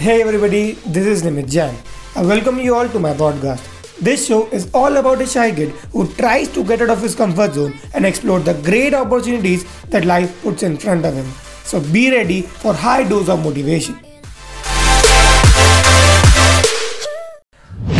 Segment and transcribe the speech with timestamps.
[0.00, 1.74] Hey everybody, this is Nimit Jain.
[2.16, 3.66] I welcome you all to my podcast.
[3.98, 7.14] This show is all about a shy kid who tries to get out of his
[7.14, 11.30] comfort zone and explore the great opportunities that life puts in front of him.
[11.64, 14.00] So be ready for high dose of motivation.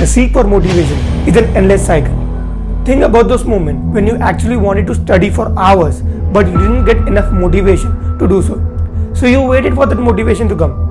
[0.01, 0.96] The seek for motivation
[1.29, 2.17] is an endless cycle.
[2.87, 6.01] Think about those moments when you actually wanted to study for hours
[6.32, 8.57] but you didn't get enough motivation to do so.
[9.12, 10.90] So you waited for that motivation to come.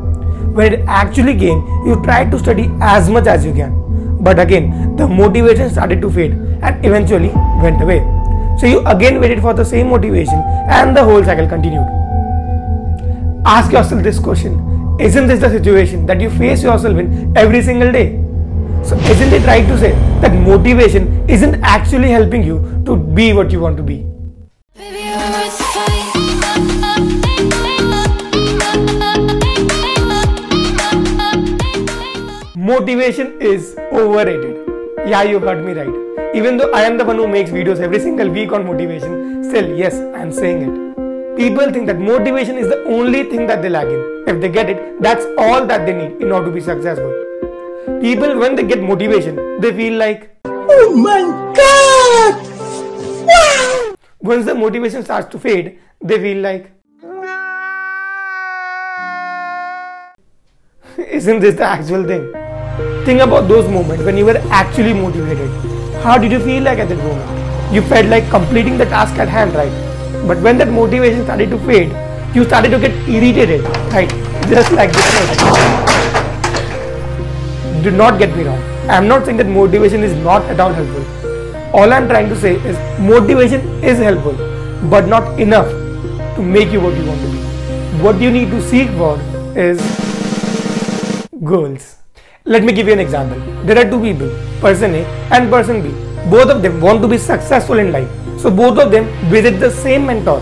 [0.54, 3.76] When it actually came, you tried to study as much as you can.
[4.22, 7.30] But again, the motivation started to fade and eventually
[7.62, 8.00] went away.
[8.60, 11.88] So you again waited for the same motivation and the whole cycle continued.
[13.46, 17.92] Ask yourself this question Isn't this the situation that you face yourself in every single
[17.92, 18.20] day?
[18.84, 23.52] So, isn't it right to say that motivation isn't actually helping you to be what
[23.52, 24.09] you want to be?
[32.70, 34.56] Motivation is overrated.
[35.12, 36.36] Yeah, you heard me right.
[36.36, 39.76] Even though I am the one who makes videos every single week on motivation, still,
[39.76, 41.36] yes, I am saying it.
[41.36, 44.24] People think that motivation is the only thing that they lack in.
[44.28, 47.12] If they get it, that's all that they need in order to be successful.
[48.02, 51.22] People, when they get motivation, they feel like, Oh my
[51.62, 52.36] god!
[53.32, 53.96] Wow!
[54.20, 56.70] Once the motivation starts to fade, they feel like,
[60.98, 62.32] Isn't this the actual thing?
[63.06, 65.50] Think about those moments when you were actually motivated.
[66.04, 67.74] How did you feel like at that moment?
[67.74, 69.72] You felt like completing the task at hand, right?
[70.28, 71.92] But when that motivation started to fade,
[72.36, 74.10] you started to get irritated, right?
[74.50, 75.90] Just like this
[77.84, 78.60] do not get me wrong.
[78.90, 81.06] I am not saying that motivation is not at all helpful.
[81.74, 84.34] All I am trying to say is motivation is helpful,
[84.90, 85.70] but not enough
[86.36, 87.38] to make you what you want to be.
[88.04, 89.18] What you need to seek for
[89.56, 89.80] is
[91.44, 91.99] goals.
[92.46, 93.38] Let me give you an example.
[93.66, 94.30] There are two people,
[94.62, 95.90] person A and person B.
[96.30, 98.10] Both of them want to be successful in life.
[98.40, 100.40] So both of them visit the same mentor.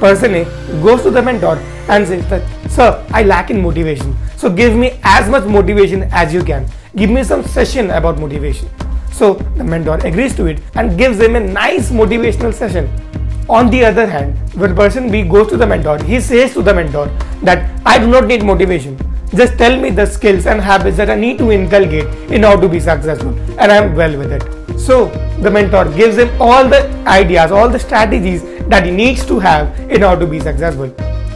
[0.00, 0.44] Person A
[0.82, 1.56] goes to the mentor
[1.90, 4.16] and says that, Sir, I lack in motivation.
[4.38, 6.66] So give me as much motivation as you can.
[6.96, 8.70] Give me some session about motivation.
[9.12, 12.88] So the mentor agrees to it and gives him a nice motivational session.
[13.50, 16.72] On the other hand, when person B goes to the mentor, he says to the
[16.72, 17.06] mentor
[17.42, 18.96] that I do not need motivation.
[19.34, 22.68] Just tell me the skills and habits that I need to inculcate in order to
[22.68, 23.30] be successful,
[23.60, 24.80] and I am well with it.
[24.80, 25.06] So
[25.40, 29.78] the mentor gives him all the ideas, all the strategies that he needs to have
[29.88, 30.92] in order to be successful.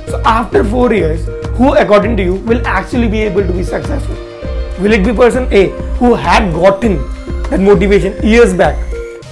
[0.09, 1.25] So after four years,
[1.57, 4.17] who according to you will actually be able to be successful?
[4.81, 5.69] Will it be person A
[5.99, 6.97] who had gotten
[7.51, 8.77] that motivation years back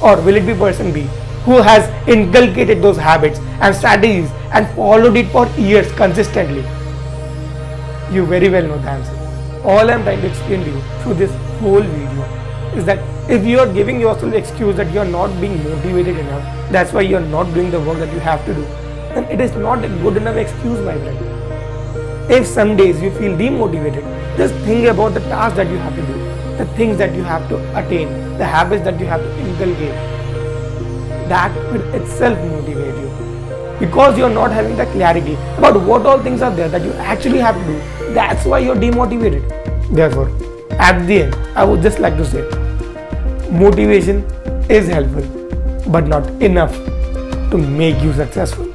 [0.00, 1.00] or will it be person B
[1.44, 6.64] who has inculcated those habits and strategies and followed it for years consistently?
[8.12, 9.62] You very well know the answer.
[9.64, 11.30] All I am trying to explain to you through this
[11.60, 12.24] whole video
[12.76, 12.98] is that
[13.30, 16.92] if you are giving yourself the excuse that you are not being motivated enough, that's
[16.92, 18.64] why you are not doing the work that you have to do,
[19.14, 22.30] then it is not a good enough excuse, my friend.
[22.30, 24.04] If some days you feel demotivated,
[24.36, 26.12] just think about the tasks that you have to do,
[26.58, 29.94] the things that you have to attain, the habits that you have to inculcate.
[31.30, 33.10] That will itself motivate you.
[33.80, 36.92] Because you are not having the clarity about what all things are there that you
[36.92, 39.42] actually have to do, that's why you're demotivated.
[39.90, 40.28] Therefore,
[40.78, 42.42] at the end, I would just like to say
[43.50, 44.24] motivation
[44.70, 45.24] is helpful,
[45.88, 46.72] but not enough
[47.50, 48.72] to make you successful.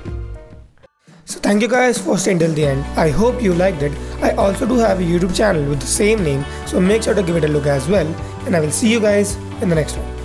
[1.25, 2.85] So thank you guys for staying till the end.
[2.95, 3.91] I hope you liked it.
[4.21, 7.23] I also do have a YouTube channel with the same name, so make sure to
[7.23, 8.07] give it a look as well.
[8.45, 10.16] And I will see you guys in the next one.